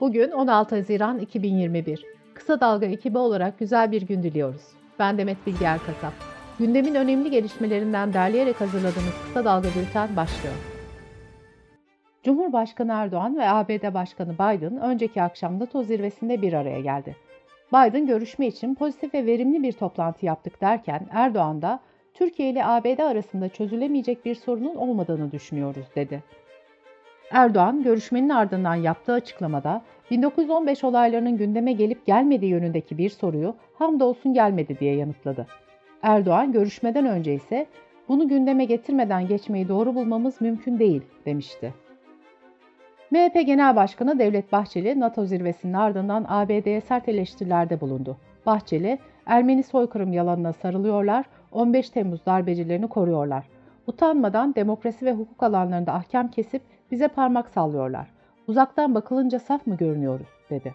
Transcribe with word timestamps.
Bugün 0.00 0.30
16 0.30 0.76
Haziran 0.76 1.18
2021. 1.18 2.04
Kısa 2.34 2.60
Dalga 2.60 2.86
ekibi 2.86 3.18
olarak 3.18 3.58
güzel 3.58 3.92
bir 3.92 4.02
gün 4.02 4.22
diliyoruz. 4.22 4.62
Ben 4.98 5.18
Demet 5.18 5.46
Bilge 5.46 5.64
Erkasap. 5.64 6.12
Gündemin 6.58 6.94
önemli 6.94 7.30
gelişmelerinden 7.30 8.12
derleyerek 8.12 8.60
hazırladığımız 8.60 9.14
Kısa 9.26 9.44
Dalga 9.44 9.68
Bülten 9.68 10.16
başlıyor. 10.16 10.54
Cumhurbaşkanı 12.22 12.92
Erdoğan 12.92 13.38
ve 13.38 13.48
ABD 13.48 13.94
Başkanı 13.94 14.34
Biden 14.34 14.80
önceki 14.80 15.22
akşam 15.22 15.58
NATO 15.58 15.82
zirvesinde 15.82 16.42
bir 16.42 16.52
araya 16.52 16.80
geldi. 16.80 17.16
Biden 17.72 18.06
görüşme 18.06 18.46
için 18.46 18.74
pozitif 18.74 19.14
ve 19.14 19.26
verimli 19.26 19.62
bir 19.62 19.72
toplantı 19.72 20.26
yaptık 20.26 20.60
derken 20.60 21.06
Erdoğan 21.10 21.62
da 21.62 21.80
Türkiye 22.14 22.50
ile 22.50 22.66
ABD 22.66 22.98
arasında 22.98 23.48
çözülemeyecek 23.48 24.24
bir 24.24 24.34
sorunun 24.34 24.74
olmadığını 24.74 25.32
düşünüyoruz 25.32 25.86
dedi. 25.96 26.22
Erdoğan, 27.30 27.82
görüşmenin 27.82 28.28
ardından 28.28 28.74
yaptığı 28.74 29.12
açıklamada 29.12 29.82
1915 30.10 30.84
olaylarının 30.84 31.36
gündeme 31.36 31.72
gelip 31.72 32.06
gelmediği 32.06 32.50
yönündeki 32.50 32.98
bir 32.98 33.10
soruyu 33.10 33.54
hamdolsun 33.74 34.34
gelmedi 34.34 34.78
diye 34.80 34.96
yanıtladı. 34.96 35.46
Erdoğan, 36.02 36.52
görüşmeden 36.52 37.06
önce 37.06 37.34
ise 37.34 37.66
bunu 38.08 38.28
gündeme 38.28 38.64
getirmeden 38.64 39.26
geçmeyi 39.26 39.68
doğru 39.68 39.94
bulmamız 39.94 40.40
mümkün 40.40 40.78
değil 40.78 41.02
demişti. 41.26 41.74
MHP 43.10 43.46
Genel 43.46 43.76
Başkanı 43.76 44.18
Devlet 44.18 44.52
Bahçeli, 44.52 45.00
NATO 45.00 45.24
zirvesinin 45.24 45.72
ardından 45.72 46.24
ABD'ye 46.28 46.80
sert 46.80 47.08
eleştirilerde 47.08 47.80
bulundu. 47.80 48.16
Bahçeli, 48.46 48.98
Ermeni 49.26 49.62
soykırım 49.62 50.12
yalanına 50.12 50.52
sarılıyorlar, 50.52 51.26
15 51.52 51.90
Temmuz 51.90 52.26
darbecilerini 52.26 52.88
koruyorlar. 52.88 53.44
Utanmadan 53.86 54.54
demokrasi 54.54 55.06
ve 55.06 55.12
hukuk 55.12 55.42
alanlarında 55.42 55.92
ahkam 55.92 56.28
kesip 56.28 56.62
bize 56.90 57.08
parmak 57.08 57.48
sallıyorlar. 57.48 58.10
Uzaktan 58.46 58.94
bakılınca 58.94 59.38
saf 59.38 59.66
mı 59.66 59.76
görünüyoruz, 59.76 60.28
dedi. 60.50 60.74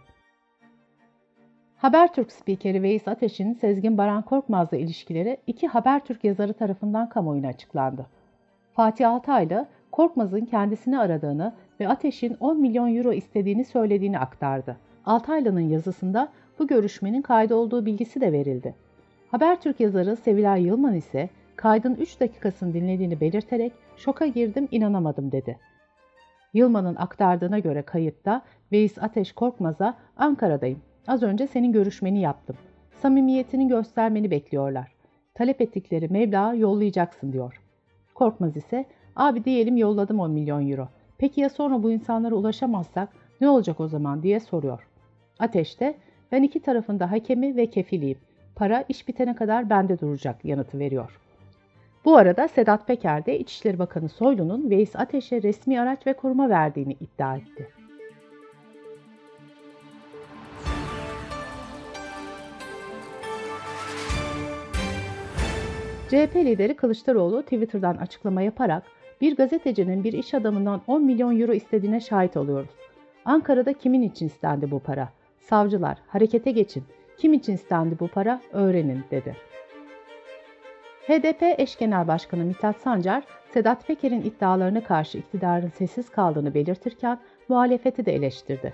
Habertürk 1.77 2.31
spikeri 2.31 2.83
Veys 2.83 3.07
Ateş'in 3.07 3.53
Sezgin 3.53 3.97
Baran 3.97 4.21
Korkmaz'la 4.21 4.77
ilişkileri 4.77 5.37
iki 5.47 5.67
Habertürk 5.67 6.23
yazarı 6.23 6.53
tarafından 6.53 7.09
kamuoyuna 7.09 7.47
açıklandı. 7.47 8.05
Fatih 8.73 9.09
Altaylı, 9.09 9.67
Korkmaz'ın 9.91 10.45
kendisini 10.45 10.99
aradığını 10.99 11.53
ve 11.79 11.87
Ateş'in 11.87 12.37
10 12.39 12.61
milyon 12.61 12.95
euro 12.95 13.13
istediğini 13.13 13.65
söylediğini 13.65 14.19
aktardı. 14.19 14.77
Altaylı'nın 15.05 15.69
yazısında 15.69 16.29
bu 16.59 16.67
görüşmenin 16.67 17.21
kaydı 17.21 17.55
olduğu 17.55 17.85
bilgisi 17.85 18.21
de 18.21 18.31
verildi. 18.31 18.75
Habertürk 19.31 19.79
yazarı 19.79 20.15
Sevilay 20.15 20.63
Yılman 20.63 20.93
ise 20.93 21.29
kaydın 21.55 21.95
3 21.95 22.19
dakikasını 22.19 22.73
dinlediğini 22.73 23.21
belirterek 23.21 23.73
şoka 23.97 24.25
girdim 24.25 24.67
inanamadım 24.71 25.31
dedi. 25.31 25.57
Yılman'ın 26.55 26.95
aktardığına 26.95 27.59
göre 27.59 27.81
kayıtta 27.81 28.41
Veys 28.71 28.97
Ateş 28.97 29.31
Korkmaz'a 29.31 29.97
Ankara'dayım. 30.17 30.81
Az 31.07 31.23
önce 31.23 31.47
senin 31.47 31.71
görüşmeni 31.71 32.21
yaptım. 32.21 32.55
Samimiyetini 33.01 33.67
göstermeni 33.67 34.31
bekliyorlar. 34.31 34.95
Talep 35.33 35.61
ettikleri 35.61 36.07
meblağı 36.07 36.57
yollayacaksın 36.57 37.33
diyor. 37.33 37.61
Korkmaz 38.13 38.57
ise 38.57 38.85
abi 39.15 39.45
diyelim 39.45 39.77
yolladım 39.77 40.19
10 40.19 40.31
milyon 40.31 40.71
euro. 40.71 40.87
Peki 41.17 41.41
ya 41.41 41.49
sonra 41.49 41.83
bu 41.83 41.91
insanlara 41.91 42.35
ulaşamazsak 42.35 43.09
ne 43.41 43.49
olacak 43.49 43.79
o 43.79 43.87
zaman 43.87 44.23
diye 44.23 44.39
soruyor. 44.39 44.87
Ateş 45.39 45.79
de 45.79 45.95
ben 46.31 46.43
iki 46.43 46.61
tarafında 46.61 47.11
hakemi 47.11 47.55
ve 47.55 47.69
kefiliyim. 47.69 48.17
Para 48.55 48.85
iş 48.89 49.07
bitene 49.07 49.35
kadar 49.35 49.69
bende 49.69 49.99
duracak 49.99 50.45
yanıtı 50.45 50.79
veriyor. 50.79 51.19
Bu 52.05 52.17
arada 52.17 52.47
Sedat 52.47 52.87
Peker 52.87 53.25
de 53.25 53.39
İçişleri 53.39 53.79
Bakanı 53.79 54.09
Soylu'nun 54.09 54.69
Veys 54.69 54.95
Ateş'e 54.95 55.41
resmi 55.41 55.81
araç 55.81 56.07
ve 56.07 56.13
koruma 56.13 56.49
verdiğini 56.49 56.93
iddia 56.93 57.37
etti. 57.37 57.67
CHP 66.09 66.35
lideri 66.35 66.75
Kılıçdaroğlu 66.75 67.41
Twitter'dan 67.43 67.95
açıklama 67.95 68.41
yaparak 68.41 68.83
bir 69.21 69.35
gazetecinin 69.35 70.03
bir 70.03 70.13
iş 70.13 70.33
adamından 70.33 70.81
10 70.87 71.03
milyon 71.03 71.39
euro 71.39 71.53
istediğine 71.53 71.99
şahit 71.99 72.37
oluyoruz. 72.37 72.69
Ankara'da 73.25 73.73
kimin 73.73 74.01
için 74.01 74.27
istendi 74.27 74.71
bu 74.71 74.79
para? 74.79 75.09
Savcılar, 75.39 75.97
harekete 76.07 76.51
geçin. 76.51 76.83
Kim 77.17 77.33
için 77.33 77.53
istendi 77.53 77.99
bu 77.99 78.07
para? 78.07 78.41
Öğrenin, 78.53 79.03
dedi. 79.11 79.35
HDP 81.07 81.59
eş 81.59 81.77
genel 81.77 82.07
başkanı 82.07 82.45
Mithat 82.45 82.77
Sancar, 82.77 83.23
Sedat 83.49 83.87
Peker'in 83.87 84.21
iddialarına 84.21 84.83
karşı 84.83 85.17
iktidarın 85.17 85.69
sessiz 85.69 86.09
kaldığını 86.09 86.53
belirtirken 86.53 87.17
muhalefeti 87.49 88.05
de 88.05 88.15
eleştirdi. 88.15 88.73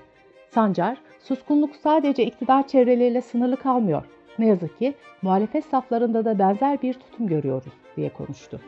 Sancar, 0.50 0.98
suskunluk 1.20 1.76
sadece 1.76 2.26
iktidar 2.26 2.68
çevreleriyle 2.68 3.22
sınırlı 3.22 3.58
kalmıyor. 3.58 4.06
Ne 4.40 4.48
yazık 4.48 4.80
ki 4.80 4.94
muhalefet 5.22 5.66
saflarında 5.66 6.26
da 6.26 6.40
benzer 6.40 6.82
bir 6.82 6.94
tutum 6.94 7.28
görüyoruz 7.28 7.74
diye 7.96 8.10
konuştu. 8.10 8.60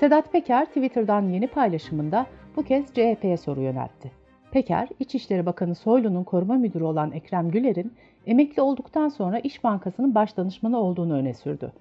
Sedat 0.00 0.32
Peker 0.32 0.64
Twitter'dan 0.64 1.28
yeni 1.28 1.46
paylaşımında 1.46 2.26
bu 2.56 2.62
kez 2.62 2.86
CHP'ye 2.86 3.36
soru 3.36 3.60
yöneltti. 3.60 4.12
Peker, 4.50 4.88
İçişleri 4.98 5.46
Bakanı 5.46 5.74
Soylu'nun 5.74 6.24
koruma 6.24 6.54
müdürü 6.54 6.84
olan 6.84 7.12
Ekrem 7.12 7.50
Güler'in 7.50 7.92
emekli 8.26 8.62
olduktan 8.62 9.08
sonra 9.08 9.38
İş 9.38 9.64
Bankası'nın 9.64 10.14
baş 10.14 10.36
danışmanı 10.36 10.78
olduğunu 10.78 11.14
öne 11.14 11.34
sürdü. 11.34 11.72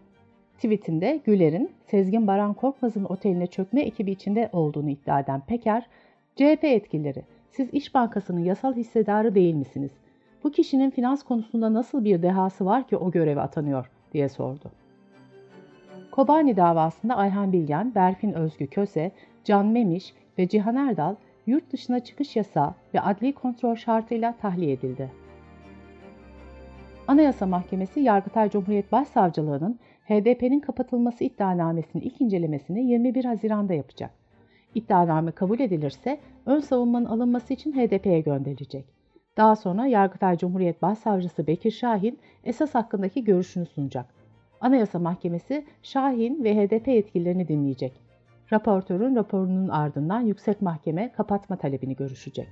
Tweetinde 0.62 1.22
Güler'in 1.26 1.72
Sezgin 1.88 2.28
Baran 2.28 2.54
Korkmaz'ın 2.54 3.04
oteline 3.04 3.48
çökme 3.48 3.82
ekibi 3.82 4.12
içinde 4.12 4.50
olduğunu 4.54 4.90
iddia 4.90 5.20
eden 5.20 5.42
Peker, 5.42 5.86
CHP 6.36 6.64
yetkilileri, 6.64 7.24
siz 7.52 7.70
İş 7.74 7.94
Bankası'nın 7.94 8.44
yasal 8.44 8.76
hissedarı 8.76 9.36
değil 9.36 9.56
misiniz? 9.56 9.92
Bu 10.44 10.52
kişinin 10.52 10.90
finans 10.90 11.24
konusunda 11.24 11.74
nasıl 11.74 12.04
bir 12.04 12.22
dehası 12.22 12.66
var 12.66 12.88
ki 12.88 12.98
o 12.98 13.12
göreve 13.12 13.42
atanıyor 13.42 13.92
diye 14.14 14.30
sordu. 14.30 14.72
Kobani 16.12 16.58
davasında 16.58 17.16
Ayhan 17.16 17.54
Bilgen, 17.54 17.96
Berfin 17.96 18.34
Özgü 18.34 18.68
Köse, 18.68 19.12
Can 19.44 19.66
Memiş 19.66 20.14
ve 20.38 20.48
Cihan 20.48 20.76
Erdal 20.76 21.16
yurt 21.48 21.72
dışına 21.74 22.00
çıkış 22.00 22.36
yasağı 22.36 22.74
ve 22.94 23.02
adli 23.02 23.34
kontrol 23.34 23.76
şartıyla 23.76 24.34
tahliye 24.42 24.74
edildi. 24.74 25.12
Anayasa 27.08 27.46
Mahkemesi 27.46 28.00
Yargıtay 28.00 28.50
Cumhuriyet 28.50 28.92
Başsavcılığı'nın 28.92 29.80
HDP'nin 30.12 30.60
kapatılması 30.60 31.24
iddianamesinin 31.24 32.04
ilk 32.04 32.22
incelemesini 32.22 32.84
21 32.86 33.26
Haziran'da 33.26 33.74
yapacak. 33.74 34.12
İddianame 34.76 35.32
kabul 35.32 35.60
edilirse 35.60 36.20
ön 36.46 36.60
savunmanın 36.60 37.06
alınması 37.06 37.54
için 37.54 37.72
HDP'ye 37.72 38.22
gönderilecek. 38.22 38.86
Daha 39.38 39.56
sonra 39.56 39.86
Yargıtay 39.86 40.38
Cumhuriyet 40.38 40.82
Başsavcısı 40.82 41.48
Bekir 41.48 41.72
Şahin 41.72 42.20
esas 42.44 42.76
hakkındaki 42.76 43.24
görüşünü 43.24 43.66
sunacak. 43.66 44.06
Anayasa 44.62 45.00
Mahkemesi 45.00 45.66
Şahin 45.84 46.44
ve 46.44 46.56
HDP 46.56 46.88
yetkililerini 46.88 47.48
dinleyecek. 47.48 48.02
Raportörün 48.54 49.16
raporunun 49.16 49.68
ardından 49.70 50.22
yüksek 50.22 50.62
mahkeme 50.62 51.12
kapatma 51.12 51.56
talebini 51.56 51.96
görüşecek. 51.96 52.48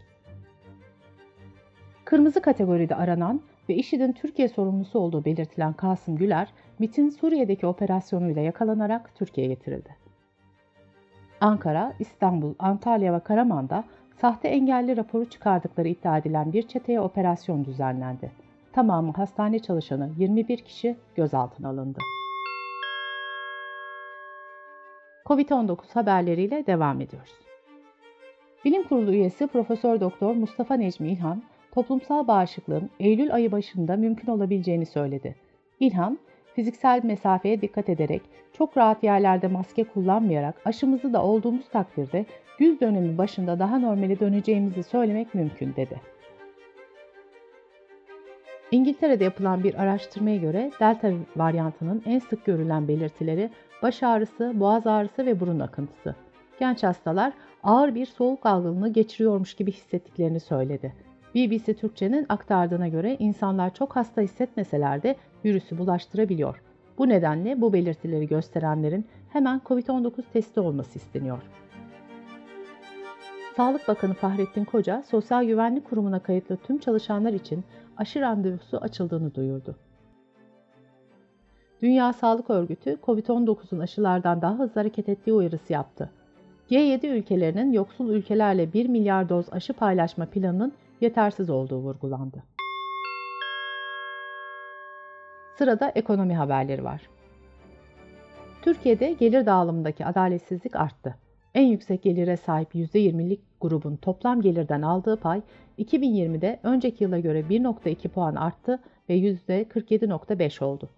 Kırmızı 2.05 2.41
kategoride 2.41 2.95
aranan 2.95 3.41
ve 3.69 3.75
IŞİD'in 3.75 4.11
Türkiye 4.11 4.47
sorumlusu 4.47 4.99
olduğu 4.99 5.25
belirtilen 5.25 5.73
Kasım 5.73 6.15
Güler, 6.15 6.47
MIT'in 6.79 7.09
Suriye'deki 7.09 7.67
operasyonuyla 7.67 8.41
yakalanarak 8.41 9.15
Türkiye'ye 9.15 9.53
getirildi. 9.53 9.95
Ankara, 11.41 11.93
İstanbul, 11.99 12.53
Antalya 12.59 13.13
ve 13.13 13.19
Karaman'da 13.19 13.83
sahte 14.21 14.47
engelli 14.47 14.97
raporu 14.97 15.25
çıkardıkları 15.25 15.87
iddia 15.87 16.17
edilen 16.17 16.53
bir 16.53 16.67
çeteye 16.67 17.01
operasyon 17.01 17.65
düzenlendi. 17.65 18.31
Tamamı 18.73 19.11
hastane 19.11 19.59
çalışanı 19.59 20.09
21 20.17 20.57
kişi 20.57 20.95
gözaltına 21.15 21.69
alındı. 21.69 21.99
Covid-19 25.25 25.93
haberleriyle 25.93 26.65
devam 26.67 27.01
ediyoruz. 27.01 27.33
Bilim 28.65 28.83
Kurulu 28.83 29.11
üyesi 29.11 29.47
Profesör 29.47 29.99
Doktor 29.99 30.35
Mustafa 30.35 30.75
Necmi 30.75 31.07
İlhan, 31.11 31.41
toplumsal 31.71 32.27
bağışıklığın 32.27 32.89
Eylül 32.99 33.33
ayı 33.33 33.51
başında 33.51 33.95
mümkün 33.95 34.31
olabileceğini 34.31 34.85
söyledi. 34.85 35.35
İlhan, 35.79 36.19
fiziksel 36.55 37.01
mesafeye 37.03 37.61
dikkat 37.61 37.89
ederek, 37.89 38.21
çok 38.53 38.77
rahat 38.77 39.03
yerlerde 39.03 39.47
maske 39.47 39.83
kullanmayarak 39.83 40.61
aşımızı 40.65 41.13
da 41.13 41.23
olduğumuz 41.23 41.69
takdirde 41.69 42.25
güz 42.59 42.81
dönemi 42.81 43.17
başında 43.17 43.59
daha 43.59 43.79
normale 43.79 44.19
döneceğimizi 44.19 44.83
söylemek 44.83 45.35
mümkün 45.35 45.75
dedi. 45.75 46.01
İngiltere'de 48.71 49.23
yapılan 49.23 49.63
bir 49.63 49.81
araştırmaya 49.81 50.37
göre 50.37 50.71
delta 50.79 51.11
varyantının 51.35 52.03
en 52.05 52.19
sık 52.19 52.45
görülen 52.45 52.87
belirtileri 52.87 53.49
baş 53.81 54.03
ağrısı, 54.03 54.59
boğaz 54.59 54.87
ağrısı 54.87 55.25
ve 55.25 55.39
burun 55.39 55.59
akıntısı. 55.59 56.15
Genç 56.59 56.83
hastalar 56.83 57.33
ağır 57.63 57.95
bir 57.95 58.05
soğuk 58.05 58.45
algınlığı 58.45 58.93
geçiriyormuş 58.93 59.53
gibi 59.53 59.71
hissettiklerini 59.71 60.39
söyledi. 60.39 60.93
BBC 61.35 61.73
Türkçe'nin 61.73 62.25
aktardığına 62.29 62.87
göre 62.87 63.15
insanlar 63.19 63.73
çok 63.73 63.95
hasta 63.95 64.21
hissetmeseler 64.21 65.03
de 65.03 65.15
virüsü 65.45 65.77
bulaştırabiliyor. 65.77 66.61
Bu 66.97 67.09
nedenle 67.09 67.61
bu 67.61 67.73
belirtileri 67.73 68.27
gösterenlerin 68.27 69.05
hemen 69.29 69.61
COVID-19 69.65 70.11
testi 70.33 70.59
olması 70.59 70.99
isteniyor. 70.99 71.41
Sağlık 73.55 73.87
Bakanı 73.87 74.13
Fahrettin 74.13 74.65
Koca, 74.65 75.03
Sosyal 75.07 75.43
Güvenlik 75.43 75.89
Kurumu'na 75.89 76.19
kayıtlı 76.19 76.57
tüm 76.57 76.77
çalışanlar 76.77 77.33
için 77.33 77.63
aşı 77.97 78.21
randevusu 78.21 78.77
açıldığını 78.77 79.35
duyurdu. 79.35 79.75
Dünya 81.81 82.13
Sağlık 82.13 82.49
Örgütü, 82.49 82.97
COVID-19'un 83.03 83.79
aşılardan 83.79 84.41
daha 84.41 84.59
hızlı 84.59 84.81
hareket 84.81 85.09
ettiği 85.09 85.33
uyarısı 85.33 85.73
yaptı. 85.73 86.09
G7 86.71 87.07
ülkelerinin 87.07 87.71
yoksul 87.71 88.09
ülkelerle 88.09 88.73
1 88.73 88.87
milyar 88.87 89.29
doz 89.29 89.53
aşı 89.53 89.73
paylaşma 89.73 90.25
planının 90.25 90.73
yetersiz 91.01 91.49
olduğu 91.49 91.77
vurgulandı. 91.77 92.43
Sırada 95.57 95.91
ekonomi 95.95 96.35
haberleri 96.35 96.83
var. 96.83 97.01
Türkiye'de 98.61 99.13
gelir 99.13 99.45
dağılımındaki 99.45 100.05
adaletsizlik 100.05 100.75
arttı. 100.75 101.15
En 101.53 101.65
yüksek 101.65 102.03
gelire 102.03 102.37
sahip 102.37 102.75
%20'lik 102.75 103.39
grubun 103.61 103.95
toplam 103.95 104.41
gelirden 104.41 104.81
aldığı 104.81 105.17
pay 105.17 105.41
2020'de 105.79 106.59
önceki 106.63 107.03
yıla 107.03 107.19
göre 107.19 107.39
1.2 107.39 108.07
puan 108.07 108.35
arttı 108.35 108.79
ve 109.09 109.17
%47.5 109.17 110.63
oldu. 110.63 110.89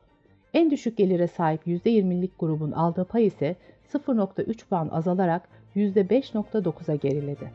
En 0.53 0.71
düşük 0.71 0.98
gelire 0.98 1.27
sahip 1.27 1.68
%20'lik 1.68 2.39
grubun 2.39 2.71
aldığı 2.71 3.06
pay 3.06 3.25
ise 3.25 3.56
0.3 3.94 4.65
puan 4.69 4.89
azalarak 4.89 5.50
%5.9'a 5.75 6.95
geriledi. 6.95 7.51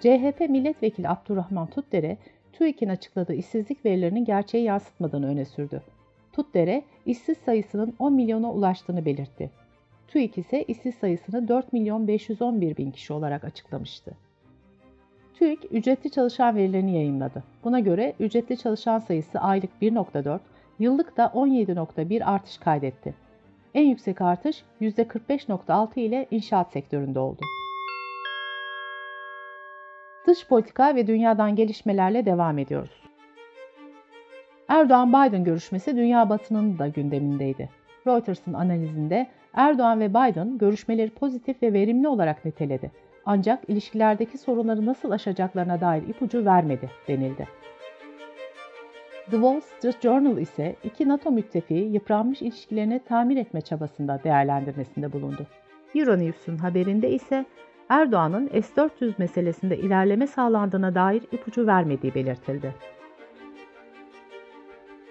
CHP 0.00 0.40
milletvekili 0.48 1.08
Abdurrahman 1.08 1.66
Tutdere, 1.66 2.16
TÜİK'in 2.52 2.88
açıkladığı 2.88 3.34
işsizlik 3.34 3.84
verilerinin 3.84 4.24
gerçeği 4.24 4.64
yansıtmadığını 4.64 5.26
öne 5.26 5.44
sürdü. 5.44 5.82
Tutdere, 6.32 6.82
işsiz 7.06 7.38
sayısının 7.38 7.94
10 7.98 8.12
milyona 8.12 8.52
ulaştığını 8.52 9.04
belirtti. 9.04 9.50
TÜİK 10.08 10.38
ise 10.38 10.62
işsiz 10.62 10.94
sayısını 10.94 11.48
4 11.48 11.72
milyon 11.72 12.08
511 12.08 12.76
bin 12.76 12.90
kişi 12.90 13.12
olarak 13.12 13.44
açıklamıştı. 13.44 14.12
TÜİK 15.34 15.60
ücretli 15.70 16.10
çalışan 16.10 16.56
verilerini 16.56 16.94
yayınladı. 16.94 17.44
Buna 17.64 17.80
göre 17.80 18.14
ücretli 18.20 18.56
çalışan 18.56 18.98
sayısı 18.98 19.40
aylık 19.40 19.70
1.4, 19.82 20.40
yıllık 20.78 21.16
da 21.16 21.24
17.1 21.24 22.24
artış 22.24 22.58
kaydetti. 22.58 23.14
En 23.74 23.84
yüksek 23.84 24.20
artış 24.20 24.62
%45.6 24.80 26.00
ile 26.00 26.26
inşaat 26.30 26.72
sektöründe 26.72 27.18
oldu. 27.18 27.40
Dış 30.28 30.46
politika 30.46 30.94
ve 30.94 31.06
dünyadan 31.06 31.56
gelişmelerle 31.56 32.26
devam 32.26 32.58
ediyoruz. 32.58 33.02
Erdoğan-Biden 34.68 35.44
görüşmesi 35.44 35.96
dünya 35.96 36.28
batının 36.28 36.78
da 36.78 36.88
gündemindeydi. 36.88 37.68
Reuters'ın 38.06 38.52
analizinde 38.52 39.26
Erdoğan 39.54 40.00
ve 40.00 40.10
Biden 40.10 40.58
görüşmeleri 40.58 41.10
pozitif 41.10 41.62
ve 41.62 41.72
verimli 41.72 42.08
olarak 42.08 42.44
niteledi. 42.44 42.90
Ancak 43.26 43.70
ilişkilerdeki 43.70 44.38
sorunları 44.38 44.86
nasıl 44.86 45.10
aşacaklarına 45.10 45.80
dair 45.80 46.02
ipucu 46.02 46.44
vermedi 46.44 46.90
denildi. 47.08 47.48
The 49.30 49.36
Wall 49.36 49.60
Street 49.60 50.02
Journal 50.02 50.38
ise 50.38 50.76
iki 50.84 51.08
NATO 51.08 51.30
müttefiği 51.30 51.92
yıpranmış 51.92 52.42
ilişkilerini 52.42 53.00
tamir 53.08 53.36
etme 53.36 53.60
çabasında 53.60 54.20
değerlendirmesinde 54.24 55.12
bulundu. 55.12 55.46
Euronews'un 55.94 56.56
haberinde 56.56 57.10
ise 57.10 57.44
Erdoğan'ın 57.88 58.46
S-400 58.48 59.12
meselesinde 59.18 59.78
ilerleme 59.78 60.26
sağlandığına 60.26 60.94
dair 60.94 61.22
ipucu 61.32 61.66
vermediği 61.66 62.14
belirtildi. 62.14 62.74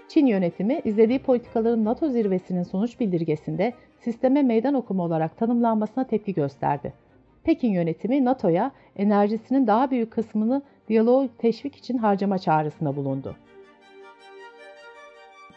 Çin 0.07 0.25
yönetimi 0.25 0.81
izlediği 0.83 1.19
politikaların 1.19 1.85
NATO 1.85 2.09
zirvesinin 2.09 2.63
sonuç 2.63 3.00
bildirgesinde 3.00 3.74
sisteme 4.00 4.44
meydan 4.44 4.74
okuma 4.74 5.03
olarak 5.03 5.38
tanımlanmasına 5.38 6.03
tepki 6.03 6.33
gösterdi. 6.33 6.94
Pekin 7.44 7.71
yönetimi 7.71 8.25
NATO'ya 8.25 8.71
enerjisinin 8.95 9.68
daha 9.68 9.91
büyük 9.91 10.12
kısmını 10.12 10.62
diyaloğu 10.88 11.30
teşvik 11.38 11.75
için 11.75 11.97
harcama 11.97 12.38
çağrısında 12.38 12.95
bulundu. 12.95 13.35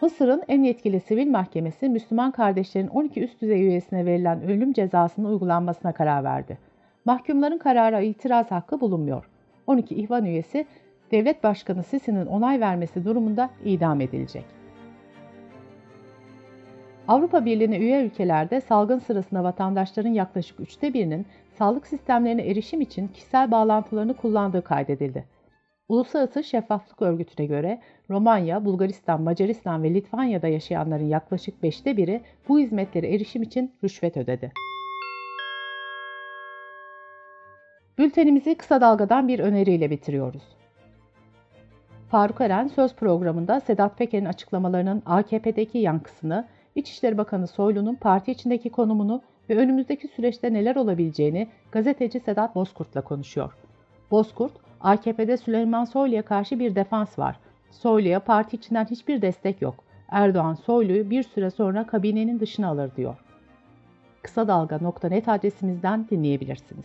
Mısır'ın 0.03 0.43
en 0.49 0.63
yetkili 0.63 1.01
sivil 1.01 1.31
mahkemesi 1.31 1.89
Müslüman 1.89 2.31
kardeşlerin 2.31 2.89
12 2.89 3.21
üst 3.21 3.43
düzey 3.43 3.63
üyesine 3.63 4.07
verilen 4.07 4.43
ölüm 4.43 4.73
cezasının 4.73 5.29
uygulanmasına 5.29 5.93
karar 5.93 6.25
verdi. 6.25 6.70
Mahkumların 7.05 7.59
karara 7.59 8.01
itiraz 8.01 8.51
hakkı 8.51 8.81
bulunmuyor. 8.81 9.31
12 9.67 9.95
ihvan 9.95 10.25
üyesi 10.25 10.67
devlet 11.11 11.45
başkanı 11.45 11.83
Sisi'nin 11.83 12.27
onay 12.27 12.61
vermesi 12.61 13.05
durumunda 13.05 13.51
idam 13.65 14.01
edilecek. 14.01 14.45
Avrupa 17.09 17.45
Birliği'ne 17.45 17.79
üye 17.79 18.05
ülkelerde 18.05 18.61
salgın 18.61 18.99
sırasında 18.99 19.45
vatandaşların 19.45 20.11
yaklaşık 20.11 20.61
üçte 20.61 20.95
birinin 20.95 21.27
sağlık 21.59 21.87
sistemlerine 21.87 22.43
erişim 22.43 22.81
için 22.81 23.09
kişisel 23.09 23.51
bağlantılarını 23.51 24.15
kullandığı 24.15 24.65
kaydedildi. 24.65 25.25
Uluslararası 25.89 26.45
Şeffaflık 26.45 27.03
Örgütü'ne 27.03 27.47
göre 27.47 27.81
Romanya, 28.11 28.65
Bulgaristan, 28.65 29.23
Macaristan 29.23 29.83
ve 29.83 29.95
Litvanya'da 29.95 30.49
yaşayanların 30.49 31.09
yaklaşık 31.09 31.63
beşte 31.63 31.97
biri 31.97 32.21
bu 32.49 32.59
hizmetlere 32.59 33.15
erişim 33.15 33.43
için 33.43 33.73
rüşvet 33.85 34.17
ödedi. 34.17 34.53
Bültenimizi 38.01 38.55
kısa 38.55 38.81
dalgadan 38.81 39.29
bir 39.29 39.39
öneriyle 39.39 39.91
bitiriyoruz. 39.91 40.43
Faruk 42.09 42.41
Eren 42.41 42.67
söz 42.67 42.95
programında 42.95 43.61
Sedat 43.61 43.99
Peker'in 43.99 44.25
açıklamalarının 44.25 45.03
AKP'deki 45.07 45.79
yankısını, 45.79 46.47
İçişleri 46.75 47.19
Bakanı 47.19 47.47
Soylu'nun 47.47 47.95
parti 47.95 48.31
içindeki 48.31 48.71
konumunu 48.71 49.23
ve 49.51 49.57
önümüzdeki 49.57 50.09
süreçte 50.09 50.53
neler 50.53 50.77
olabileceğini 50.77 51.49
gazeteci 51.73 52.21
Sedat 52.21 52.55
Bozkurt'la 52.55 53.01
konuşuyor. 53.01 53.53
Bozkurt, 54.11 54.53
AKP'de 54.81 55.37
Süleyman 55.37 55.85
Soylu'ya 55.85 56.23
karşı 56.23 56.59
bir 56.59 56.75
defans 56.75 57.19
var. 57.19 57.37
Soylu'ya 57.71 58.21
parti 58.21 58.57
içinden 58.57 58.85
hiçbir 58.85 59.23
destek 59.23 59.63
yok. 59.63 59.75
Erdoğan 60.09 60.55
Soylu'yu 60.55 61.11
bir 61.11 61.23
süre 61.23 61.51
sonra 61.51 61.87
kabinenin 61.87 62.41
dışına 62.41 62.69
alır 62.69 62.91
diyor. 62.97 63.17
Kısa 64.23 64.49
Dalga.net 64.49 65.29
adresimizden 65.29 66.09
dinleyebilirsiniz. 66.11 66.85